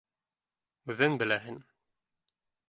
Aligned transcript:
Үҙең 0.93 1.19
беләһең. 1.23 1.61